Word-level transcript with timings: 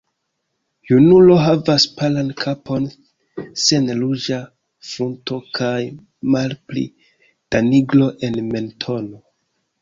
Junulo 0.91 1.33
havas 1.47 1.83
palan 1.99 2.31
kapon 2.43 2.87
sen 3.63 3.91
ruĝa 3.99 4.39
frunto 4.93 5.37
kaj 5.59 5.77
malpli 6.37 6.87
da 7.53 7.63
nigro 7.69 8.11
en 8.31 8.41
mentono. 8.51 9.23